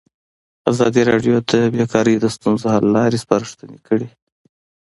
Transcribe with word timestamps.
ازادي 0.71 1.01
راډیو 1.11 1.35
د 1.51 1.53
بیکاري 1.75 2.15
د 2.19 2.25
ستونزو 2.35 2.65
حل 2.73 2.85
لارې 2.95 3.17
سپارښتنې 3.23 3.77
کړي. 3.87 4.07